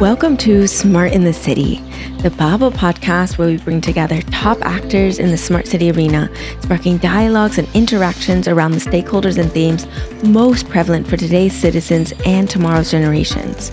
[0.00, 1.80] Welcome to Smart in the City,
[2.22, 6.30] the Bable podcast where we bring together top actors in the smart city arena,
[6.60, 9.88] sparking dialogues and interactions around the stakeholders and themes
[10.22, 13.72] most prevalent for today's citizens and tomorrow's generations.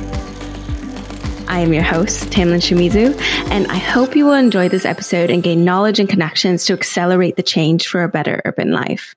[1.48, 3.16] I am your host, Tamlyn Shimizu,
[3.52, 7.36] and I hope you will enjoy this episode and gain knowledge and connections to accelerate
[7.36, 9.14] the change for a better urban life.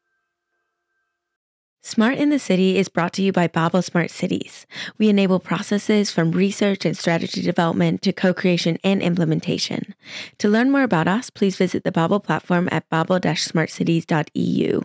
[1.88, 4.66] Smart in the City is brought to you by Bable Smart Cities.
[4.98, 9.94] We enable processes from research and strategy development to co creation and implementation.
[10.36, 14.82] To learn more about us, please visit the Bable platform at bable-smartcities.eu.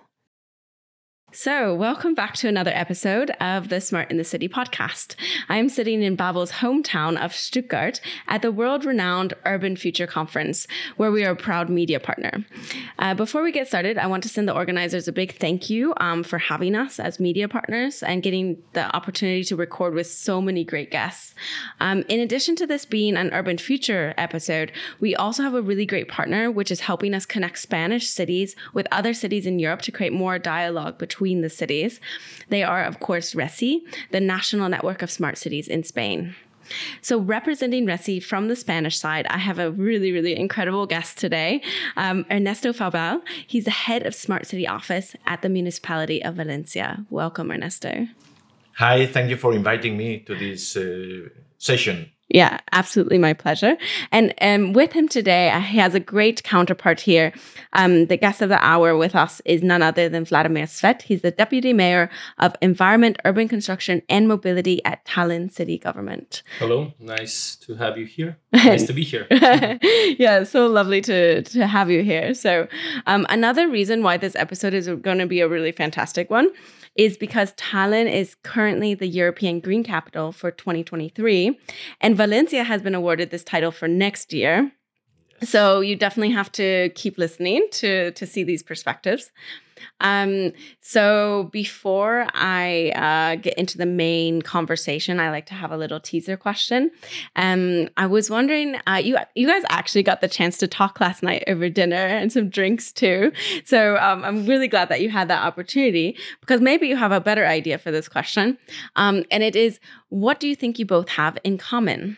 [1.36, 5.16] So, welcome back to another episode of the Smart in the City podcast.
[5.50, 11.12] I'm sitting in Bable's hometown of Stuttgart at the world renowned Urban Future Conference, where
[11.12, 12.46] we are a proud media partner.
[13.00, 15.96] Uh, before we get started, I want to send the organizers a big thank you
[15.98, 20.40] um, for having us as media partners and getting the opportunity to record with so
[20.40, 21.34] many great guests.
[21.80, 25.88] Um, in addition to this being an Urban Future episode, we also have a really
[25.88, 29.92] great partner, which is helping us connect Spanish cities with other cities in Europe to
[29.92, 32.02] create more dialogue between between the cities.
[32.49, 33.79] They are, of course, RECI,
[34.11, 36.35] the national network of smart cities in Spain.
[37.02, 41.61] So, representing RECI from the Spanish side, I have a really, really incredible guest today,
[41.95, 43.21] um, Ernesto Faubel.
[43.47, 47.05] He's the head of Smart City Office at the municipality of Valencia.
[47.09, 48.07] Welcome, Ernesto.
[48.77, 52.12] Hi, thank you for inviting me to this uh, session.
[52.29, 53.77] Yeah, absolutely my pleasure.
[54.11, 57.33] And um, with him today, uh, he has a great counterpart here.
[57.73, 61.01] Um, the guest of the hour with us is none other than Vladimir Svet.
[61.01, 66.44] He's the Deputy Mayor of Environment, Urban Construction and Mobility at Tallinn City Government.
[66.59, 68.38] Hello, nice to have you here.
[68.63, 69.27] Nice to be here.
[70.17, 72.33] yeah, so lovely to, to have you here.
[72.33, 72.67] So,
[73.07, 76.49] um, another reason why this episode is going to be a really fantastic one
[76.95, 81.57] is because Tallinn is currently the European Green Capital for 2023,
[82.01, 84.72] and Valencia has been awarded this title for next year.
[85.41, 89.31] So you definitely have to keep listening to to see these perspectives.
[90.01, 90.51] Um,
[90.81, 96.00] so before I uh, get into the main conversation, I like to have a little
[96.00, 96.91] teaser question.
[97.35, 101.23] Um, I was wondering, uh, you you guys actually got the chance to talk last
[101.23, 103.31] night over dinner and some drinks too.
[103.66, 107.22] So um, I'm really glad that you had that opportunity because maybe you have a
[107.22, 108.57] better idea for this question.
[108.95, 109.79] Um, and it is,
[110.09, 112.17] what do you think you both have in common?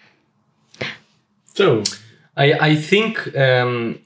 [1.54, 1.84] So,
[2.36, 4.00] I I think um,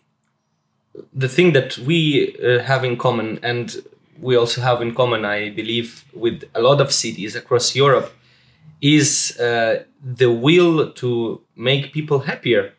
[1.14, 3.76] the thing that we uh, have in common, and
[4.22, 8.12] we also have in common, I believe, with a lot of cities across Europe,
[8.82, 12.74] is uh, the will to make people happier.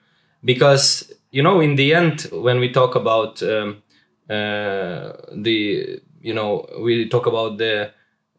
[0.44, 3.82] Because, you know, in the end, when we talk about um,
[4.28, 7.91] uh, the, you know, we talk about the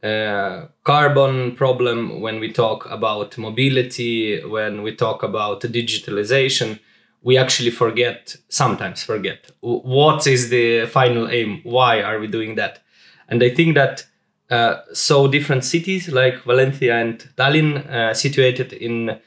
[0.04, 6.80] uh, carbon problem, when we talk about mobility, when we talk about digitalization,
[7.24, 11.62] we actually forget sometimes forget what is the final aim?
[11.64, 12.80] Why are we doing that?
[13.28, 14.06] And i think that
[14.52, 19.18] uh, so different cities like valencia and tallinn uh, situated in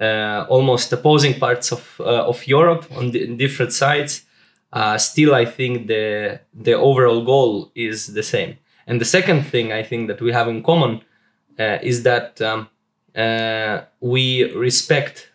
[0.00, 4.26] uh, almost opposing parts of uh, of europe on the, different sides
[4.74, 8.58] uh, still i think the the overall goal is the same.
[8.86, 11.00] And the second thing i think that we have in common
[11.58, 12.68] uh, is that um,
[14.00, 15.30] we respect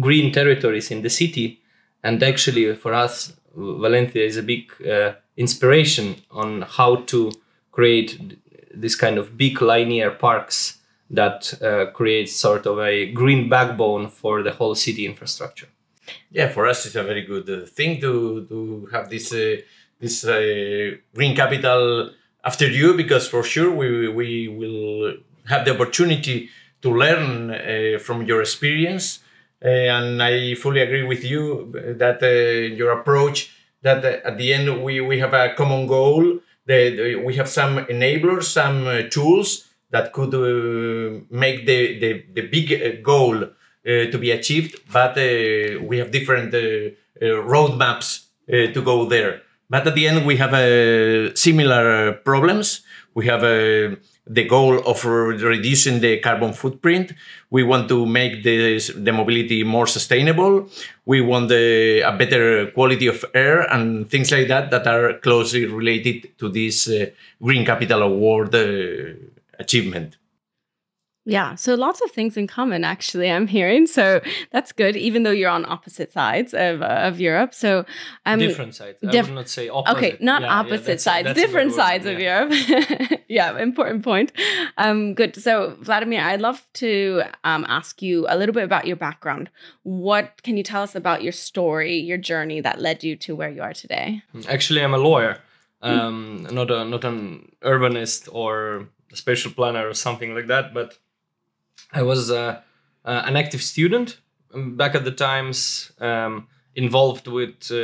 [0.00, 1.60] green territories in the city.
[2.02, 7.32] And actually, for us, Valencia is a big uh, inspiration on how to
[7.72, 8.38] create
[8.74, 10.78] this kind of big linear parks
[11.10, 15.68] that uh, create sort of a green backbone for the whole city infrastructure.
[16.30, 19.56] Yeah, for us, it's a very good uh, thing to to have this uh,
[20.00, 22.10] this uh, green capital
[22.44, 25.14] after you, because for sure we we will
[25.46, 26.48] have the opportunity
[26.82, 29.20] to learn uh, from your experience
[29.66, 32.26] Eh, and I fully agree with you that uh,
[32.76, 33.50] your approach
[33.82, 36.38] that uh, at the end we, we have a common goal.
[36.66, 40.32] That we have some enablers, some tools that could
[41.30, 43.48] make the, the, the big goal
[43.84, 46.52] to be achieved, but we have different
[47.22, 49.42] roadmaps to go there.
[49.70, 52.80] But at the end, we have similar problems.
[53.14, 53.44] We have
[54.26, 57.12] the goal of reducing the carbon footprint.
[57.50, 60.68] We want to make this, the mobility more sustainable.
[61.04, 65.66] We want the, a better quality of air and things like that that are closely
[65.66, 67.06] related to this uh,
[67.40, 69.14] Green Capital Award uh,
[69.58, 70.16] achievement.
[71.28, 73.28] Yeah, so lots of things in common actually.
[73.28, 74.20] I'm hearing, so
[74.52, 74.94] that's good.
[74.94, 77.84] Even though you're on opposite sides of, uh, of Europe, so
[78.24, 78.98] um, different sides.
[79.00, 79.96] Diff- I would not say opposite.
[79.96, 82.52] Okay, not yeah, opposite yeah, that's, sides, that's different sides of Europe.
[83.28, 84.30] yeah, important point.
[84.78, 85.34] Um, good.
[85.34, 89.50] So Vladimir, I'd love to um, ask you a little bit about your background.
[89.82, 93.50] What can you tell us about your story, your journey that led you to where
[93.50, 94.22] you are today?
[94.48, 95.40] Actually, I'm a lawyer,
[95.82, 100.96] um, not a not an urbanist or a spatial planner or something like that, but
[101.92, 102.60] I was uh,
[103.04, 104.18] uh, an active student
[104.54, 107.76] um, back at the times, um, involved with uh,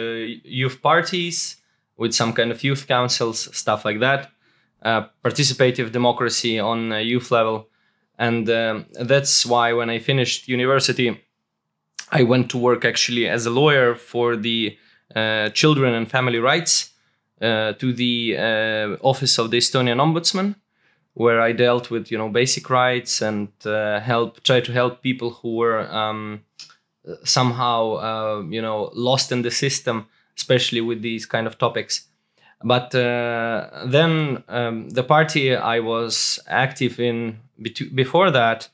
[0.45, 1.57] youth parties,
[1.97, 4.31] with some kind of youth councils, stuff like that.
[4.83, 7.69] Uh, participative democracy on youth level,
[8.19, 11.21] and um, that's why when I finished university,
[12.11, 14.77] I went to work actually as a lawyer for the
[15.15, 16.91] uh, children and family rights
[17.41, 18.37] to the
[19.03, 20.57] office of the Estonian Ombudsman
[21.15, 25.31] where I dealt with you know basic rights and uh, help try to help people
[25.31, 26.43] who were um,
[27.25, 30.07] somehow uh, you know lost in the system,
[30.37, 32.07] especially with these kind of topics.
[32.65, 37.39] But uh, then um, the party I was active in
[37.95, 38.69] before that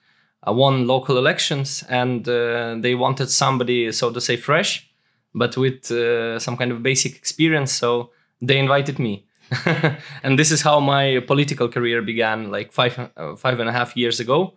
[0.46, 4.88] uh, won local elections, and uh, they wanted somebody so to say fresh,
[5.34, 7.72] but with uh, some kind of basic experience.
[7.72, 9.24] So they invited me
[10.22, 13.96] and this is how my political career began like five uh, five and a half
[13.96, 14.54] years ago.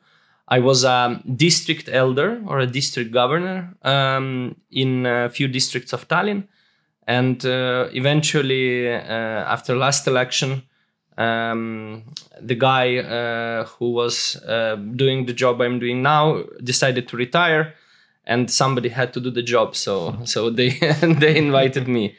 [0.47, 6.07] I was a district elder or a district governor um, in a few districts of
[6.07, 6.47] tallinn.
[7.07, 10.63] And uh, eventually uh, after last election
[11.17, 12.03] um,
[12.39, 17.73] the guy uh, who was uh, doing the job i'm doing now decided to retire
[18.25, 19.75] and somebody had to do the job.
[19.75, 20.69] So so they
[21.01, 22.15] they invited me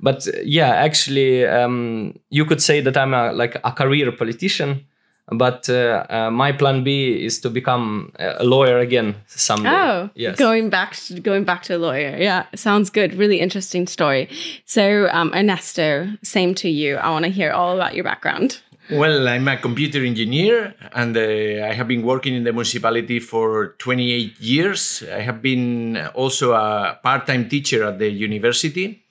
[0.00, 4.84] but uh, yeah actually um, you could say that i'm a like a career politician
[5.32, 9.68] but uh, uh, my plan b is to become a lawyer again someday.
[9.68, 10.38] Oh yes.
[10.38, 12.16] going back to, going back to a lawyer.
[12.16, 13.14] Yeah sounds good.
[13.14, 14.28] Really interesting story.
[14.66, 16.96] So um, ernesto same to you.
[16.96, 18.60] I want to hear all about your background.
[18.88, 23.74] Well, I'm a computer engineer and uh, I have been working in the municipality for
[23.78, 25.02] 28 years.
[25.12, 29.02] I have been also a part time teacher at the university.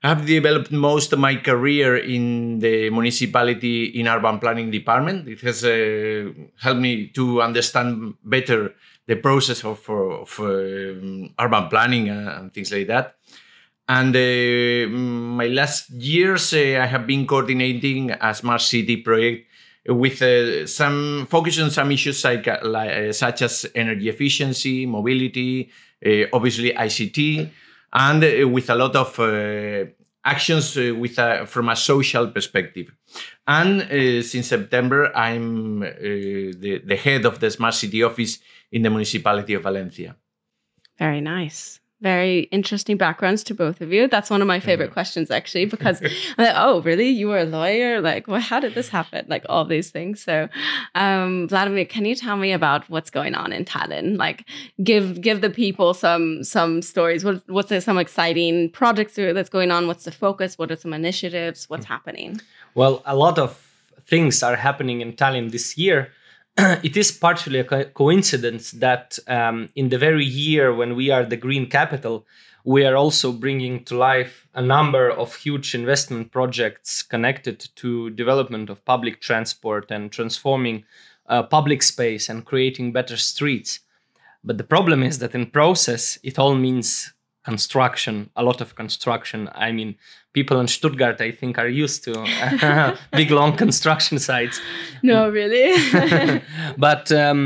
[0.00, 5.26] I have developed most of my career in the municipality in urban planning department.
[5.26, 6.30] It has uh,
[6.60, 8.74] helped me to understand better
[9.08, 13.16] the process of, of um, urban planning and things like that.
[13.88, 19.46] And uh, my last years, uh, I have been coordinating a smart city project
[19.86, 25.70] with uh, some focus on some issues like, like such as energy efficiency, mobility,
[26.32, 27.50] obviously ICT,
[27.92, 29.18] and with a lot of
[30.24, 32.92] actions uh, with a, from a social perspective.
[33.46, 38.38] And uh, since September, I'm uh, the, the head of the Smart City Office
[38.70, 40.16] in the municipality of Valencia.
[40.98, 44.06] Very nice very interesting backgrounds to both of you.
[44.06, 47.08] That's one of my favorite questions, actually, because I'm like, oh, really?
[47.08, 48.00] You were a lawyer?
[48.00, 49.26] Like, well, how did this happen?
[49.28, 50.22] Like, all these things.
[50.22, 50.48] So,
[50.94, 54.16] um, Vladimir, can you tell me about what's going on in Tallinn?
[54.16, 54.44] Like,
[54.82, 57.24] give give the people some some stories.
[57.24, 59.86] What, what's there, some exciting projects that's going on?
[59.86, 60.58] What's the focus?
[60.58, 61.68] What are some initiatives?
[61.68, 62.40] What's happening?
[62.74, 63.64] Well, a lot of
[64.06, 66.12] things are happening in Tallinn this year.
[66.82, 71.24] it is partially a co- coincidence that um, in the very year when we are
[71.24, 72.26] the green capital,
[72.64, 78.70] we are also bringing to life a number of huge investment projects connected to development
[78.70, 80.84] of public transport and transforming
[81.28, 83.78] uh, public space and creating better streets.
[84.42, 87.12] But the problem is that in process, it all means
[87.44, 89.48] construction, a lot of construction.
[89.54, 89.94] I mean,
[90.38, 92.12] people in Stuttgart, I think, are used to
[93.20, 94.60] big, long construction sites.
[95.02, 95.66] No, really.
[96.86, 97.40] but um,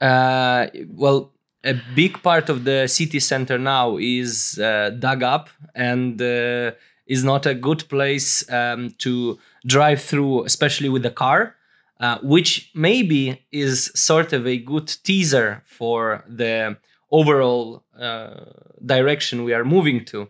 [0.00, 0.66] uh,
[1.02, 1.18] well,
[1.64, 6.72] a big part of the city center now is uh, dug up and uh,
[7.06, 11.56] is not a good place um, to drive through, especially with the car.
[12.00, 16.74] Uh, which maybe is sort of a good teaser for the
[17.10, 18.40] overall uh,
[18.86, 20.26] direction we are moving to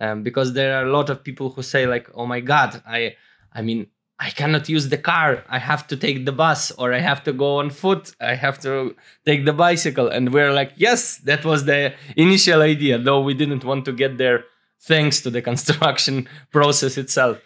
[0.00, 3.14] um, because there are a lot of people who say like oh my god i
[3.52, 3.86] i mean
[4.18, 5.44] i cannot use the car.
[5.48, 8.14] I have to take the bus or i have to go on foot.
[8.20, 10.08] I have to take the bicycle.
[10.08, 14.18] And we're like yes that was the initial idea though we didn't want to get
[14.18, 14.44] there
[14.80, 17.38] thanks to the construction process itself.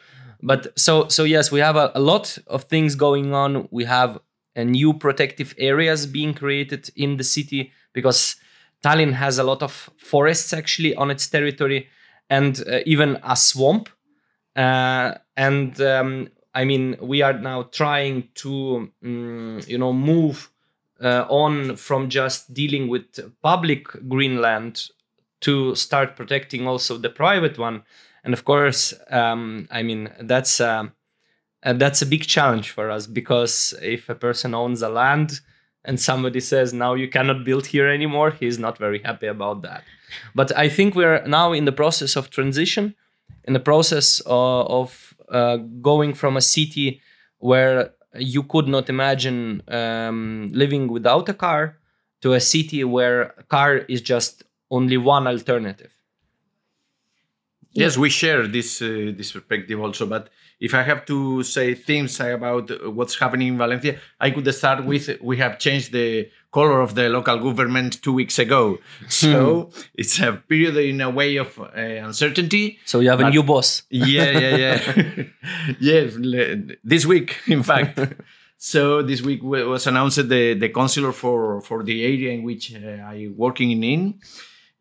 [0.42, 3.68] But so so yes we have a, a lot of things going on.
[3.70, 4.18] We have
[4.56, 8.36] a new protective areas being created in the city because
[8.84, 11.88] Tallinn has a lot of forests actually on its territory
[12.30, 13.88] and uh, even a swamp.
[14.56, 20.50] Uh, and um, I mean, we are now trying to, um, you know, move
[21.02, 24.88] uh, on from just dealing with public greenland
[25.40, 27.82] to start protecting also the private one
[28.24, 30.84] and of course um, i mean that's uh,
[31.64, 35.40] uh, that's a big challenge for us because if a person owns a land
[35.84, 39.82] and somebody says now you cannot build here anymore he's not very happy about that
[40.34, 42.94] but i think we're now in the process of transition
[43.44, 45.56] in the process uh, of uh,
[45.90, 47.00] going from a city
[47.38, 51.78] where you could not imagine um, living without a car
[52.20, 55.90] to a city where a car is just only one alternative
[57.74, 60.06] Yes, we share this uh, this perspective also.
[60.06, 60.30] But
[60.64, 65.04] if I have to say things about what's happening in Valencia, I could start with
[65.20, 68.78] we have changed the color of the local government two weeks ago.
[69.08, 72.78] So it's a period in a way of uh, uncertainty.
[72.86, 75.24] so you have a new boss Yeah, yeah, yeah.
[75.80, 76.06] yes,
[76.82, 77.98] this week, in fact.
[78.56, 83.12] so this week was announced the, the councillor for, for the area in which uh,
[83.12, 84.18] I working in.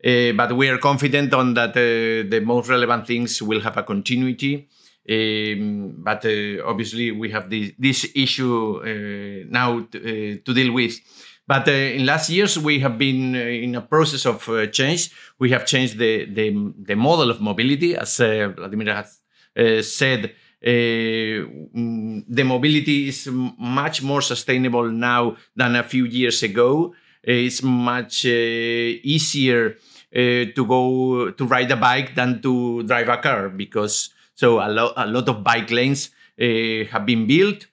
[0.02, 3.82] Uh, but we are confident on that uh, the most relevant things will have a
[3.82, 4.68] continuity.
[5.10, 10.72] Um, but uh, obviously, we have this, this issue uh, now to, uh, to deal
[10.72, 10.98] with.
[11.46, 15.10] But uh, in last years, we have been uh, in a process of change.
[15.38, 20.34] We have changed the, the, the model of mobility, as Vladimir has said.
[20.64, 21.44] Uh,
[21.76, 26.94] mm, the mobility is much more sustainable now than a few years ago.
[27.22, 29.76] It's much uh, easier
[30.14, 34.68] uh, to go to ride a bike than to drive a car because so a,
[34.68, 36.10] lo- a lot of bike lanes
[36.40, 37.66] uh, have been built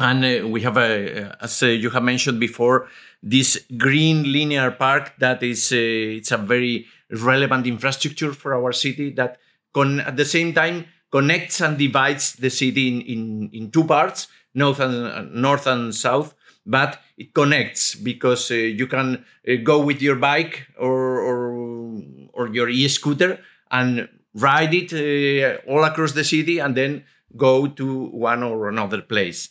[0.00, 2.88] and uh, we have a, as uh, you have mentioned before,
[3.22, 9.38] this green linear park that is it's a very relevant infrastructure for our city that
[9.74, 14.28] con- at the same time connects and divides the city in, in, in two parts,
[14.54, 16.34] north and north and south.
[16.64, 22.02] But it connects because uh, you can uh, go with your bike or or,
[22.34, 23.40] or your e-scooter
[23.70, 27.04] and ride it uh, all across the city and then
[27.36, 29.50] go to one or another place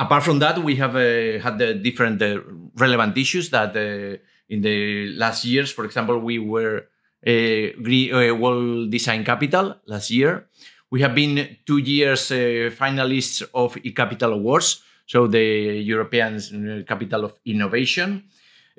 [0.00, 2.40] apart from that, we have uh, had the different uh,
[2.76, 4.16] relevant issues that uh,
[4.48, 6.86] in the last years, for example, we were
[7.22, 10.46] a green, uh, World Design Capital last year.
[10.90, 17.26] We have been two years uh, finalists of iCapital Awards, so the European uh, Capital
[17.26, 18.24] of Innovation.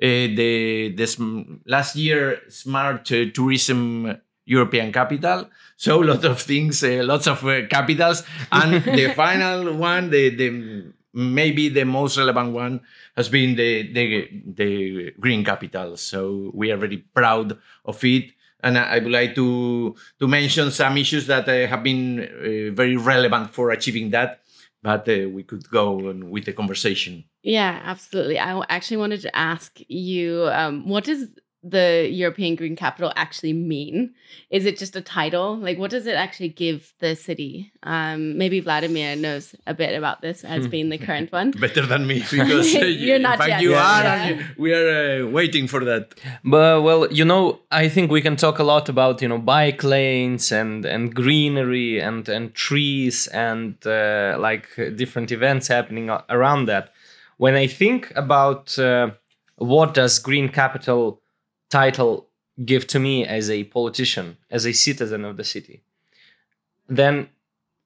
[0.02, 4.18] Uh, the sm- last year Smart uh, Tourism
[4.52, 5.48] European Capital.
[5.76, 10.48] So lot of things, uh, lots of uh, capitals, and the final one, the the
[11.12, 12.80] maybe the most relevant one
[13.16, 14.04] has been the the
[14.60, 14.70] the
[15.18, 15.96] green capital.
[15.96, 18.32] So we are very proud of it.
[18.64, 22.74] And I I would like to to mention some issues that uh, have been uh,
[22.74, 24.40] very relevant for achieving that.
[24.82, 27.24] But uh, we could go on with the conversation.
[27.42, 28.38] Yeah, absolutely.
[28.38, 31.28] I actually wanted to ask you um, what does
[31.64, 34.14] the European Green Capital actually mean?
[34.50, 35.56] Is it just a title?
[35.56, 37.72] Like, what does it actually give the city?
[37.84, 41.50] Um, maybe Vladimir knows a bit about this as being the current one.
[41.60, 43.62] Better than me because uh, You're in not fact yet.
[43.62, 43.78] you Yeah.
[43.78, 44.02] are.
[44.02, 44.22] Yeah.
[44.26, 46.14] and you- we are uh, waiting for that.
[46.44, 49.84] But well, you know, I think we can talk a lot about you know bike
[49.84, 54.66] lanes and and greenery and and trees and uh, like
[54.96, 56.90] different events happening around that.
[57.38, 59.10] When I think about uh,
[59.58, 61.21] what does green capital
[61.72, 62.28] title
[62.64, 65.82] give to me as a politician, as a citizen of the city,
[66.88, 67.28] then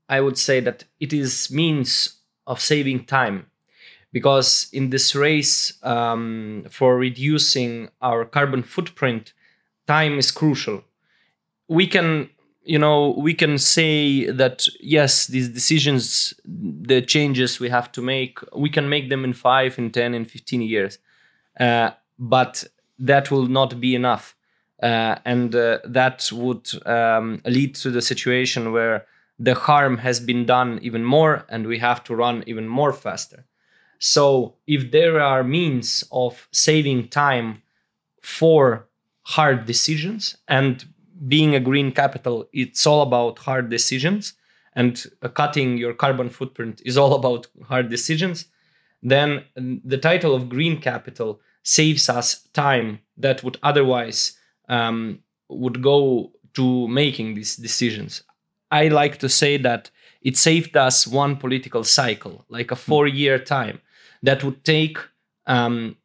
[0.09, 3.47] I would say that it is means of saving time.
[4.13, 9.33] Because in this race um, for reducing our carbon footprint
[9.87, 10.83] time is crucial.
[11.69, 12.31] We can
[12.65, 18.39] you know we can say that yes these decisions the changes we have to make
[18.53, 20.99] we can make them in 5 in 10 in 15 years.
[21.61, 22.65] Uh, but
[22.99, 24.35] that will not be enough.
[24.83, 29.07] Uh, and uh, that would um, lead to the situation where
[29.39, 33.45] the harm has been done even more and we have to run even more faster.
[33.99, 37.63] So if there are means of saving time
[38.21, 38.87] for
[39.23, 40.85] hard decisions and
[41.27, 44.35] being a green capital it's all about hard decisions
[44.75, 48.47] and cutting your carbon footprint is all about hard decisions
[49.03, 49.45] then
[49.85, 55.19] the title of green capital saves us time that would otherwise um,
[55.49, 58.23] would go to making these decisions.
[58.71, 59.91] I like to say that
[60.23, 63.81] it saved us one political cycle like a four year time
[64.23, 64.99] that would take
[65.47, 65.97] um,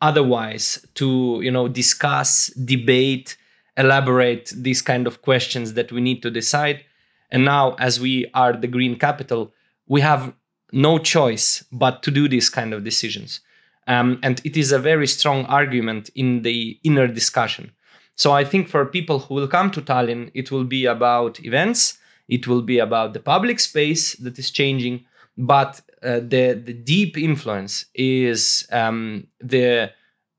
[0.00, 3.36] otherwise to you know discuss debate
[3.76, 6.84] elaborate these kind of questions that we need to decide.
[7.30, 9.52] And now as we are the green capital
[9.86, 10.34] we have
[10.72, 13.40] no choice but to do these kind of decisions
[13.86, 17.72] Um, and it is a very strong argument in the inner discussion.
[18.14, 21.98] So I think for people who will come to Tallinn, it will be about events,
[22.28, 25.04] it will be about the public space that is changing,
[25.36, 29.90] but uh, the the deep influence is um, the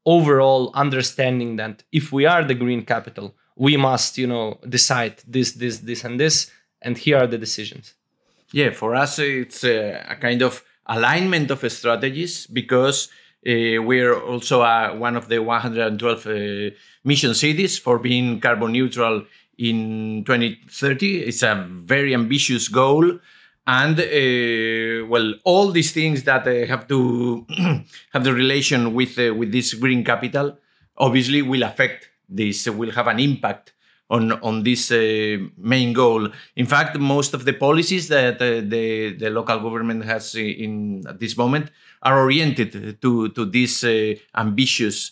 [0.06, 5.54] overall understanding that if we are the green capital, we must you know decide this
[5.54, 7.94] this this and this, and here are the decisions.
[8.52, 13.12] Yeah, for us it's a, a kind of alignment of strategies because uh,
[13.46, 19.26] we're also uh, one of the 112 uh, mission cities for being carbon neutral
[19.58, 21.24] in 2030.
[21.24, 23.20] It's a very ambitious goal.
[23.66, 27.46] And uh, well, all these things that uh, have to
[28.14, 30.58] have the relation with uh, with this green capital
[30.98, 33.74] obviously will affect this, will have an impact
[34.10, 36.28] on on this uh, main goal.
[36.58, 41.20] In fact, most of the policies that uh, the the local government has in at
[41.20, 41.72] this moment
[42.04, 45.12] are oriented to to this uh, ambitious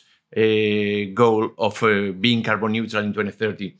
[1.13, 1.83] goal of
[2.21, 3.75] being carbon neutral in 2030.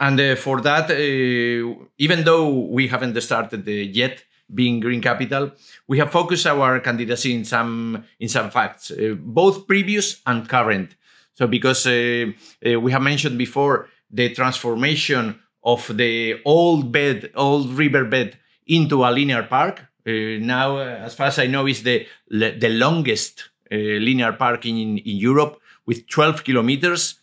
[0.00, 4.22] And uh, for that, uh, even though we haven't started uh, yet
[4.54, 5.52] being green capital,
[5.88, 10.94] we have focused our candidacy in some in some facts, both previous and current.
[11.34, 18.38] So because we have mentioned before the transformation of the old bed, old river bed
[18.66, 19.87] into a linear park.
[20.08, 24.64] Uh, now, uh, as far as I know, is the the longest uh, linear park
[24.64, 27.20] in, in Europe with 12 kilometers.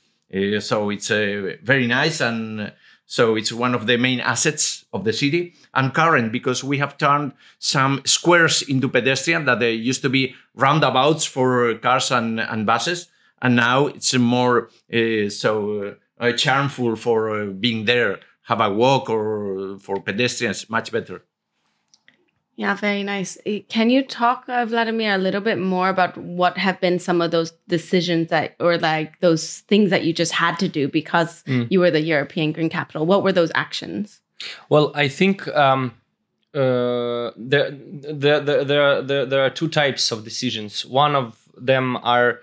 [0.59, 2.73] So it's very nice and
[3.05, 5.53] so it's one of the main assets of the city.
[5.73, 10.35] And current because we have turned some squares into pedestrian that they used to be
[10.55, 13.07] roundabouts for cars and, and buses.
[13.41, 18.19] And now it's more uh, so uh, charmful for uh, being there.
[18.43, 21.23] Have a walk or for pedestrians much better
[22.57, 23.37] yeah, very nice.
[23.67, 27.31] Can you talk, uh, Vladimir, a little bit more about what have been some of
[27.31, 31.67] those decisions that, or like those things that you just had to do because mm.
[31.69, 33.05] you were the European Green Capital?
[33.05, 34.21] What were those actions?
[34.69, 35.95] Well, I think um,
[36.53, 40.85] uh, there, there, there, there, there are two types of decisions.
[40.85, 42.39] One of them are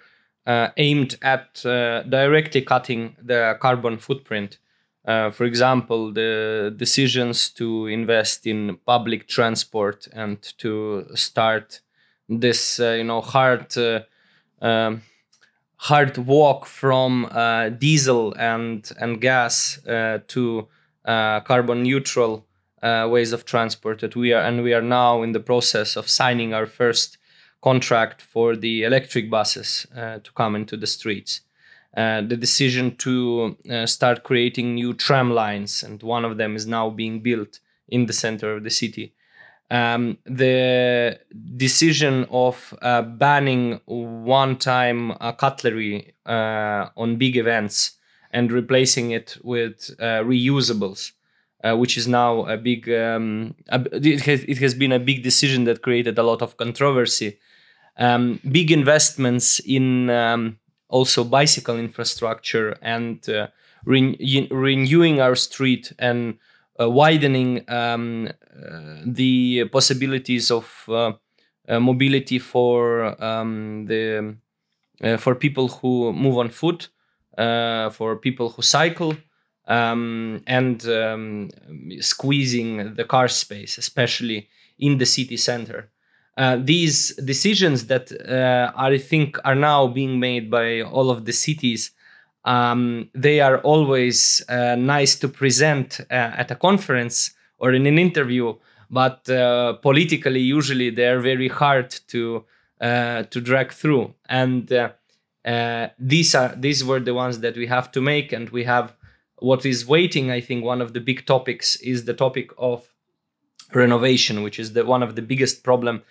[0.46, 4.58] uh, aimed at uh, directly cutting the carbon footprint
[5.04, 11.80] uh, for example, the decisions to invest in public transport and to start
[12.28, 14.00] this, uh, you know, hard, uh,
[14.60, 15.02] um,
[15.76, 20.68] hard walk from uh, diesel and and gas uh, to
[21.04, 22.46] carbon neutral
[22.80, 23.98] ways of transport.
[24.00, 27.18] That we are, and we are now in the process of signing our first
[27.60, 31.40] contract for the electric buses to come into the streets.
[31.94, 36.66] Uh, the decision to uh, start creating new tram lines, and one of them is
[36.66, 39.14] now being built in the center of the city.
[39.70, 41.18] Um, the
[41.56, 47.92] decision of uh, banning one-time uh, cutlery uh, on big events
[48.30, 51.12] and replacing it with reusables,
[51.62, 52.88] which is now a big.
[52.88, 57.38] Um, it, has, it has been a big decision that created a lot of controversy.
[57.98, 60.58] Um, big investments in um,
[60.92, 63.48] also bicycle infrastructure and uh,
[63.84, 66.38] re- renewing our street and
[66.80, 71.12] uh, widening um, uh, the possibilities of uh,
[71.68, 72.82] uh, mobility for
[73.22, 74.36] um, the
[75.18, 76.88] for people who move on foot,
[77.36, 79.16] for people who cycle,
[79.66, 81.50] um, and um,
[82.00, 85.91] squeezing the car space, especially in the city center.
[86.36, 91.32] Uh, these decisions that uh, I think are now being made by all of the
[91.32, 91.90] cities,
[92.44, 97.98] um, they are always uh, nice to present uh, at a conference or in an
[97.98, 98.54] interview,
[98.90, 102.44] but uh, politically, usually they are very hard to
[102.80, 104.12] to drag through.
[104.28, 104.66] And
[105.98, 108.96] these are these were the ones that we have to make, and we have
[109.38, 110.32] what is waiting.
[110.32, 112.88] I think one of the big topics is the topic of
[113.74, 116.02] renovation, which is the one of the biggest problem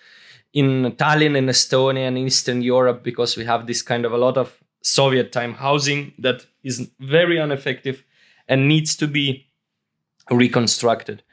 [0.54, 4.38] in Tallinn, in Estonia, and Eastern Europe, because we have this kind of a lot
[4.38, 8.04] of Soviet time housing that is very ineffective
[8.48, 9.48] and needs to be
[10.30, 11.24] reconstructed.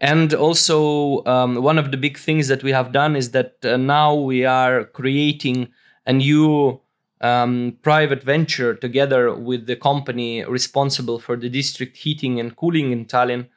[0.00, 3.76] And also, um, one of the big things that we have done is that uh,
[3.76, 5.68] now we are creating
[6.06, 6.80] a new
[7.22, 13.06] um, private venture together with the company responsible for the district heating and cooling in
[13.06, 13.48] Tallinn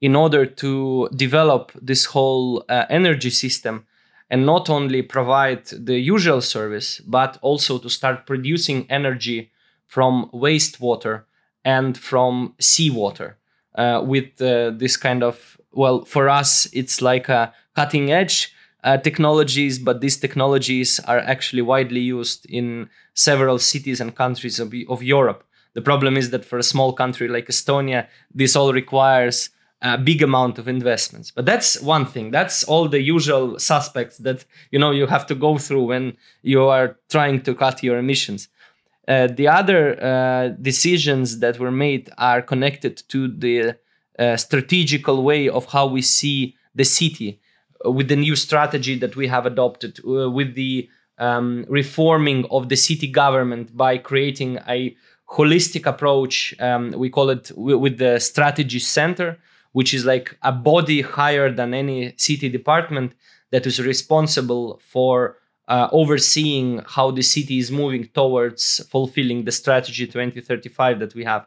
[0.00, 3.86] in order to develop this whole uh, energy system
[4.30, 9.50] and not only provide the usual service, but also to start producing energy
[9.86, 11.24] from wastewater
[11.64, 13.38] and from seawater
[13.76, 18.52] uh, with uh, this kind of, well, for us, it's like a cutting edge
[18.82, 24.72] uh, technologies, but these technologies are actually widely used in several cities and countries of,
[24.88, 25.44] of Europe.
[25.74, 29.50] The problem is that for a small country like Estonia, this all requires
[29.84, 31.30] a big amount of investments.
[31.30, 32.30] But that's one thing.
[32.30, 36.64] That's all the usual suspects that you know you have to go through when you
[36.64, 38.48] are trying to cut your emissions.
[39.06, 43.76] Uh, the other uh, decisions that were made are connected to the
[44.18, 47.38] uh, strategical way of how we see the city
[47.84, 52.70] uh, with the new strategy that we have adopted, uh, with the um, reforming of
[52.70, 54.96] the city government by creating a
[55.30, 56.54] holistic approach.
[56.58, 59.38] Um, we call it w- with the strategy center,
[59.74, 63.12] which is like a body higher than any city department
[63.52, 65.36] that is responsible for
[65.68, 68.62] uh, overseeing how the city is moving towards
[68.94, 71.46] fulfilling the strategy 2035 that we have.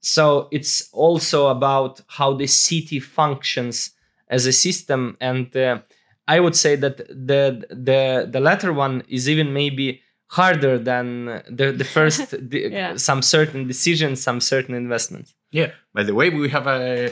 [0.00, 3.92] So it's also about how the city functions
[4.28, 5.78] as a system, and uh,
[6.28, 10.02] I would say that the the the latter one is even maybe
[10.38, 12.96] harder than the the first Yeah.
[12.96, 15.34] some certain decisions, some certain investments.
[15.52, 15.70] Yeah.
[15.94, 17.10] By the way, we have a uh,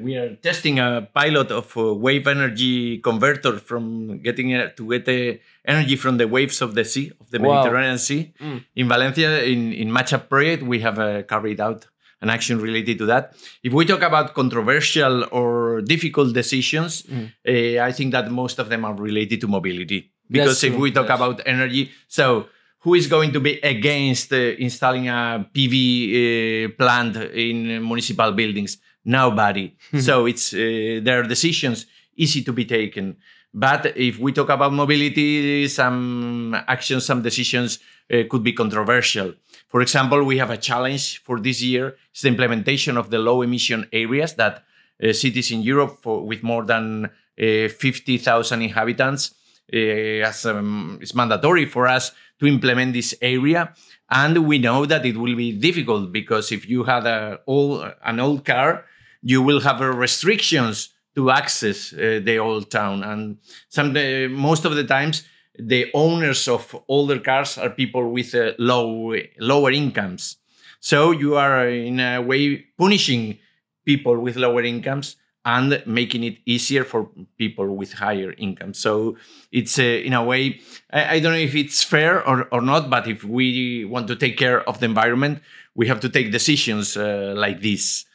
[0.00, 5.04] we are testing a pilot of a wave energy converter from getting uh, to get
[5.04, 7.62] the energy from the waves of the sea of the Wow.
[7.62, 8.32] Mediterranean Sea
[8.74, 9.42] in Valencia.
[9.44, 11.86] In in Matchup project, we have uh, carried out
[12.22, 13.34] an action related to that.
[13.62, 18.84] If we talk about controversial or difficult decisions, uh, I think that most of them
[18.86, 20.10] are related to mobility.
[20.30, 22.46] Because That's if true, we talk about energy, so
[22.80, 28.78] who is going to be against uh, installing a PV uh, plant in municipal buildings?
[29.04, 29.76] Nobody.
[30.00, 31.86] so it's uh, their decisions
[32.16, 33.16] easy to be taken.
[33.52, 37.78] But if we talk about mobility, some actions, some decisions
[38.12, 39.34] uh, could be controversial.
[39.68, 41.96] For example, we have a challenge for this year.
[42.10, 44.64] It's the implementation of the low emission areas that
[45.02, 49.34] uh, cities in Europe for, with more than uh, 50,000 inhabitants
[49.72, 53.72] uh, as um, it's mandatory for us to implement this area
[54.10, 58.20] and we know that it will be difficult because if you had a old, an
[58.20, 58.84] old car
[59.24, 64.64] you will have uh, restrictions to access uh, the old town and some uh, most
[64.64, 65.24] of the times
[65.58, 70.36] the owners of older cars are people with low lower incomes
[70.80, 73.38] so you are in a way punishing
[73.84, 78.78] people with lower incomes and making it easier for people with higher incomes.
[78.78, 79.16] So
[79.52, 80.60] it's in a way,
[80.90, 84.16] I, I don't know if it's fair or, or not, but if we want to
[84.16, 85.42] take care of the environment,
[85.74, 88.06] we have to take decisions uh, like this.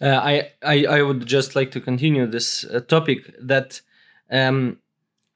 [0.00, 3.80] Uh, I, I I would just like to continue this uh, topic that
[4.30, 4.78] um,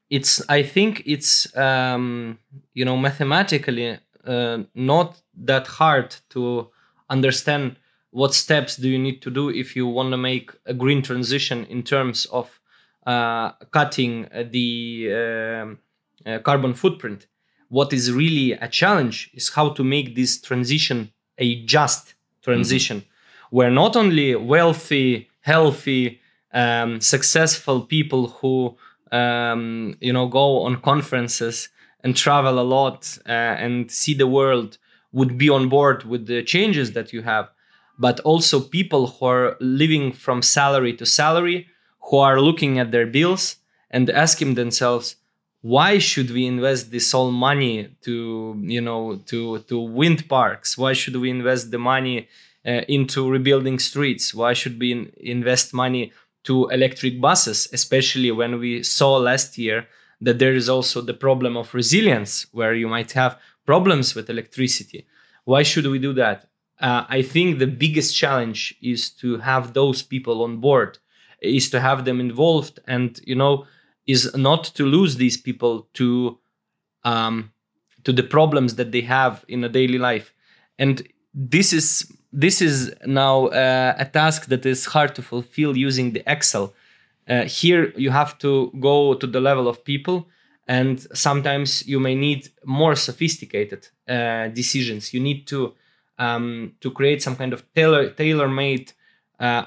[0.09, 2.39] it's I think it's um,
[2.73, 6.69] you know mathematically uh, not that hard to
[7.09, 7.77] understand
[8.11, 11.65] what steps do you need to do if you want to make a green transition
[11.65, 12.59] in terms of
[13.05, 15.79] uh, cutting the um,
[16.25, 17.27] uh, carbon footprint.
[17.69, 23.03] What is really a challenge is how to make this transition a just transition
[23.49, 26.19] where not only wealthy, healthy,
[26.53, 28.75] um, successful people who
[29.11, 31.69] um, you know go on conferences
[32.03, 34.77] and travel a lot uh, and see the world
[35.11, 37.49] would be on board with the changes that you have,
[37.97, 41.67] but also people who are living from salary to salary,
[42.09, 43.57] who are looking at their bills
[43.89, 45.15] and asking themselves,
[45.61, 50.77] why should we invest this all money to you know to to wind parks?
[50.77, 52.27] Why should we invest the money
[52.67, 54.33] uh, into rebuilding streets?
[54.33, 56.11] Why should we in- invest money
[56.43, 59.87] to electric buses, especially when we saw last year
[60.21, 65.07] that there is also the problem of resilience, where you might have problems with electricity?
[65.45, 66.49] Why should we do that?
[66.79, 70.99] Uh, I think the biggest challenge is to have those people on board,
[71.41, 73.65] is to have them involved, and you know,
[74.05, 76.37] is not to lose these people to
[77.03, 77.51] um,
[78.03, 80.33] to the problems that they have in a daily life,
[80.77, 86.13] and this is this is now uh, a task that is hard to fulfill using
[86.13, 86.73] the Excel.
[87.27, 90.27] Uh, here you have to go to the level of people,
[90.67, 95.13] and sometimes you may need more sophisticated uh, decisions.
[95.13, 95.73] You need to
[96.19, 98.93] um, to create some kind of tailor tailor made
[99.39, 99.65] uh,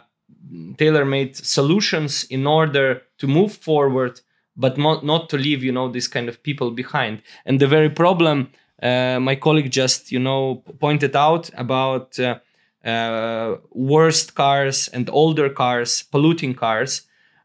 [0.79, 4.21] tailor made solutions in order to move forward,
[4.57, 7.23] but not not to leave you know this kind of people behind.
[7.45, 8.51] And the very problem
[8.83, 12.39] uh, my colleague just you know pointed out about uh,
[12.85, 17.03] uh, worst cars and older cars, polluting cars,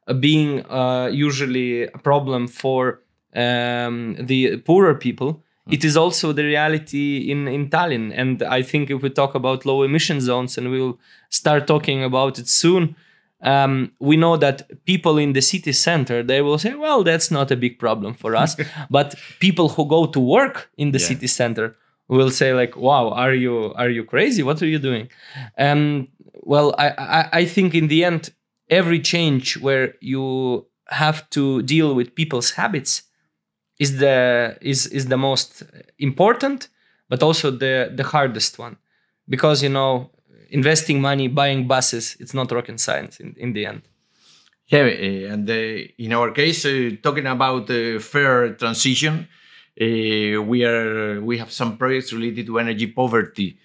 [0.08, 3.02] uh, being uh, usually a problem for
[3.36, 5.41] um, the poorer people.
[5.67, 8.13] It is also the reality in, in Tallinn.
[8.15, 12.38] And I think if we talk about low emission zones, and we'll start talking about
[12.38, 12.95] it soon,
[13.41, 17.52] um, we know that people in the city center they will say well that's not
[17.52, 18.56] a big problem for us
[18.89, 21.08] but people who go to work in the Yeah.
[21.08, 21.76] city center
[22.08, 24.44] will say like wow are you are you crazy?
[24.44, 25.10] What are you doing?
[25.58, 26.08] Um,
[26.44, 28.32] well I, I i think in the end
[28.70, 33.04] every change where you have to deal with people's habits
[33.80, 35.63] is the is is the most
[36.00, 36.70] important
[37.10, 38.78] but also the the hardest one.
[39.28, 40.12] Because you know
[40.50, 43.82] investing money buying buses it's not rocket science in, in the end.
[44.68, 49.28] Yeah, uh, and uh, in our case, uh, talking about uh, fair transition,
[49.82, 53.58] uh, we are we have some projects related to energy poverty,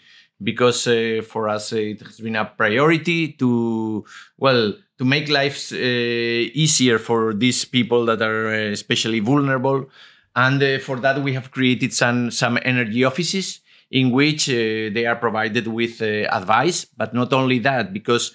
[0.42, 4.04] because uh, for us uh, it has been a priority to
[4.38, 9.88] well to make lives uh, easier for these people that are uh, especially vulnerable,
[10.34, 15.16] and uh, for that we have created some some energy offices in which they are
[15.16, 18.32] provided with advice, but not only that because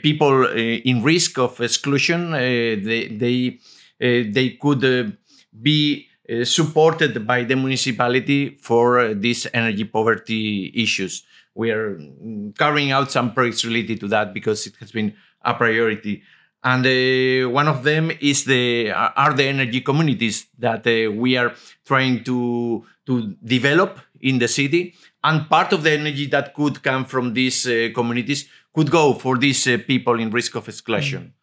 [0.00, 3.58] people in risk of exclusion, they they
[3.98, 5.18] they could
[5.60, 6.06] be
[6.44, 11.24] supported by the municipality for uh, these energy poverty issues.
[11.54, 15.54] We are mm, carrying out some projects related to that because it has been a
[15.54, 16.22] priority.
[16.64, 21.54] And uh, one of them is the are the energy communities that uh, we are
[21.84, 24.94] trying to to develop in the city.
[25.24, 29.36] And part of the energy that could come from these uh, communities could go for
[29.38, 31.34] these uh, people in risk of exclusion.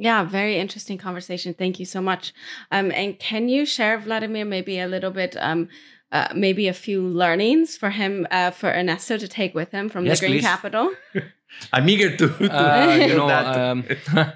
[0.00, 1.54] Yeah, very interesting conversation.
[1.54, 2.32] Thank you so much.
[2.70, 5.68] Um, and can you share, Vladimir, maybe a little bit, um,
[6.12, 10.06] uh, maybe a few learnings for him, uh, for Ernesto to take with him from
[10.06, 10.44] Yes, the Green please.
[10.44, 10.90] Capital?
[11.72, 13.56] I'm eager to, to uh, you know, that.
[13.56, 13.84] um,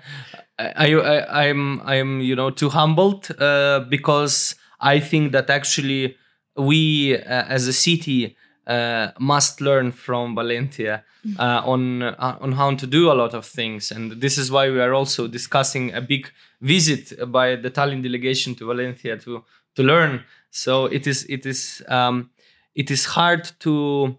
[0.59, 6.17] I, I, I'm, I'm, you know, too humbled uh, because I think that actually
[6.57, 11.05] we, uh, as a city, uh, must learn from Valencia
[11.39, 14.71] uh, on uh, on how to do a lot of things, and this is why
[14.71, 19.45] we are also discussing a big visit by the Tallinn delegation to Valencia to
[19.75, 20.25] to learn.
[20.51, 22.31] So it is it is um,
[22.75, 24.17] it is hard to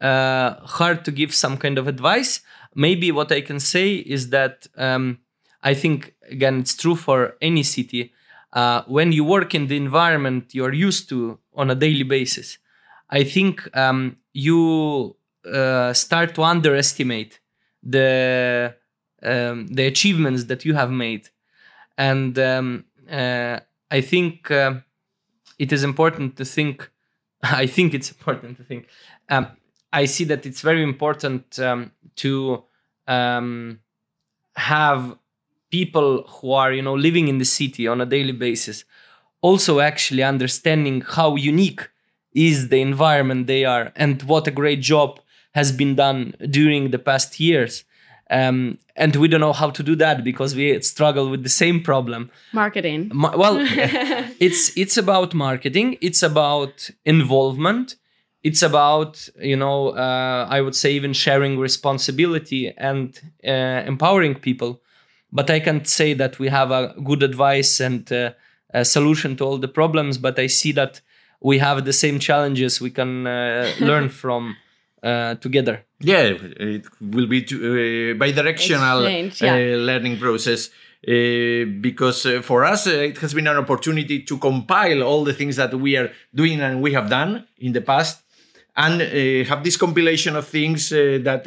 [0.00, 2.40] uh, hard to give some kind of advice.
[2.74, 5.18] Maybe what I can say is that um,
[5.62, 8.12] I think again it's true for any city.
[8.52, 12.58] Uh, when you work in the environment you are used to on a daily basis,
[13.10, 15.16] I think um, you
[15.50, 17.40] uh, start to underestimate
[17.82, 18.74] the
[19.22, 21.28] um, the achievements that you have made,
[21.96, 24.74] and um, uh, I think uh,
[25.58, 26.90] it is important to think.
[27.42, 28.88] I think it's important to think.
[29.28, 29.48] Um,
[29.92, 32.64] I see that it's very important um, to
[33.06, 33.80] um,
[34.56, 35.16] have
[35.70, 38.84] people who are you know living in the city on a daily basis
[39.40, 41.90] also actually understanding how unique
[42.34, 45.20] is the environment they are and what a great job
[45.54, 47.84] has been done during the past years.
[48.30, 51.82] Um, and we don't know how to do that because we struggle with the same
[51.82, 52.30] problem.
[52.52, 53.10] Marketing.
[53.12, 53.58] Ma- well
[54.40, 55.98] it's it's about marketing.
[56.00, 57.96] It's about involvement.
[58.42, 64.80] It's about you know uh, i would say even sharing responsibility and uh, empowering people.
[65.30, 68.30] But i can't say that we have a good advice and uh,
[68.70, 71.00] a solution to all the problems but i see that
[71.40, 74.56] we have the same challenges we can uh, learn from
[75.02, 79.54] uh, together Yeah, it will be to, uh, bi-directional Exchange, yeah.
[79.54, 80.70] uh, learning process.
[81.06, 85.34] Uh, because uh, for us, uh, it has been an opportunity to compile all the
[85.34, 88.22] things that we are doing and we have done in the past,
[88.76, 91.46] and uh, have this compilation of things uh, that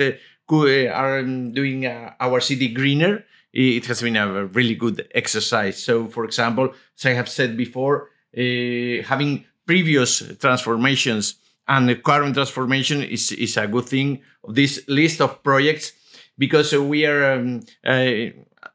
[0.50, 3.24] are um, doing uh, our city greener.
[3.52, 5.82] It has been a really good exercise.
[5.84, 11.36] So, for example, as I have said before, uh, having previous transformations
[11.68, 15.92] and the current transformation is, is a good thing of this list of projects
[16.38, 18.32] because we are um, uh,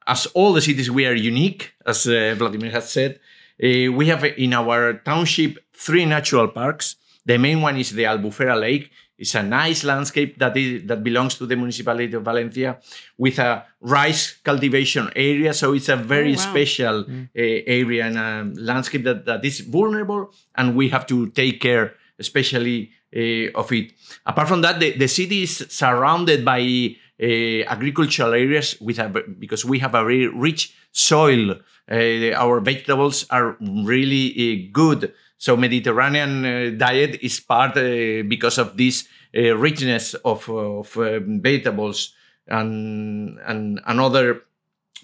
[0.06, 3.18] as all the cities we are unique as uh, vladimir has said.
[3.62, 6.96] Uh, we have in our township three natural parks.
[7.24, 11.34] The main one is the albufera lake it's a nice landscape that is that belongs
[11.36, 12.78] to the municipality of valencia
[13.18, 16.50] with a rice cultivation area so it's a very Oh, wow.
[16.50, 17.26] special uh,
[17.80, 22.90] area and a landscape that, that is vulnerable and we have to take care especially
[23.16, 23.92] uh, of it.
[24.24, 26.60] Apart from that, the, the city is surrounded by
[27.20, 27.26] uh,
[27.66, 31.56] agricultural areas with a, because we have a very rich soil.
[31.90, 35.12] Uh, our vegetables are really uh, good.
[35.42, 40.94] So Mediterranean uh, diet is part uh, because of this uh, richness of, of
[41.42, 42.14] vegetables
[42.46, 44.42] and, and, and other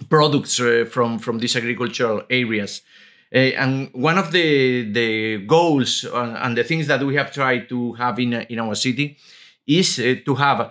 [0.09, 0.61] products
[0.92, 2.83] from from these agricultural areas.
[3.35, 7.68] Uh, and one of the the goals uh, and the things that we have tried
[7.70, 9.16] to have in in our city
[9.66, 10.70] is to have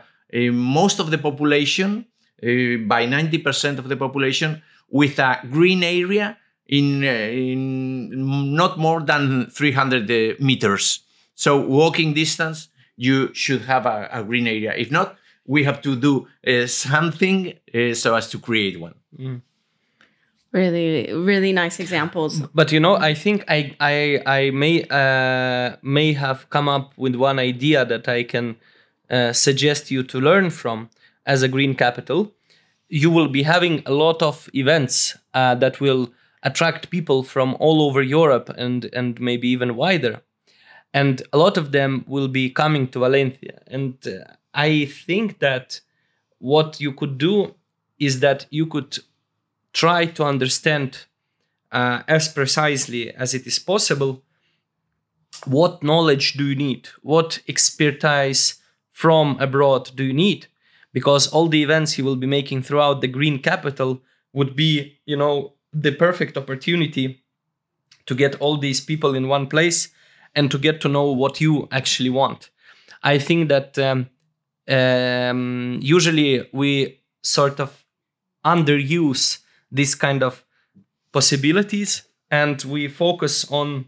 [0.54, 2.06] most of the population
[2.40, 9.48] by 90% of the population with a green area in, uh, in not more than
[9.50, 11.02] 300 uh, meters.
[11.36, 14.74] So walking distance, you should have a, a green area.
[14.76, 18.96] If not, we have to do uh, something uh, so as to create one.
[19.18, 19.42] Mm.
[20.52, 22.42] Really, really nice examples.
[22.54, 27.16] But you know, I think I I I may uh, may have come up with
[27.16, 28.56] one idea that I can
[29.10, 30.90] uh, suggest you to learn from
[31.26, 32.34] as a green capital.
[32.88, 36.10] You will be having a lot of events uh, that will
[36.48, 40.16] attract people from all over Europe and and maybe even wider,
[40.94, 43.56] and a lot of them will be coming to Valencia.
[43.68, 45.82] And uh, I think that
[46.40, 47.56] what you could do
[48.00, 48.98] is that you could
[49.74, 51.06] try to understand
[51.72, 54.24] uh, as precisely as it is possible
[55.46, 56.90] what knowledge do you need?
[57.02, 58.56] What expertise
[58.92, 60.48] from abroad do you need?
[60.94, 64.02] Because all the events you will be making throughout the green capital
[64.34, 67.24] would be you know the perfect opportunity
[68.06, 69.90] to get all these people in one place
[70.36, 72.50] and to get to know what you actually want
[73.04, 74.10] i think that um,
[74.70, 77.86] um, usually we sort of
[78.46, 79.40] underuse
[79.72, 80.44] these kind of
[81.12, 83.86] possibilities and we focus on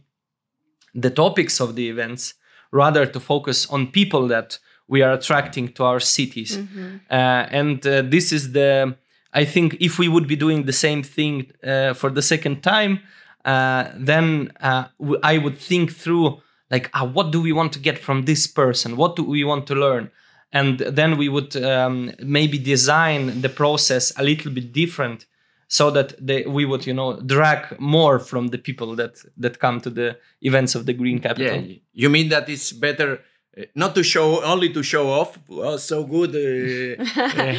[0.94, 2.34] the topics of the events
[2.72, 6.98] rather to focus on people that we are attracting to our cities mm-hmm.
[7.10, 8.96] uh, and uh, this is the
[9.34, 13.00] i think if we would be doing the same thing uh, for the second time
[13.46, 14.86] uh, then uh,
[15.24, 18.98] I would think through like ah, what do we want to get from this person?
[18.98, 20.12] What do we want to learn?
[20.52, 25.26] And then we would um, maybe design the process a little bit different
[25.68, 29.80] so that they, we would you know drag more from the people that that come
[29.82, 31.62] to the events of the green capital.
[31.62, 33.22] yeah you mean that it's better
[33.58, 37.04] uh, not to show only to show off well so good uh,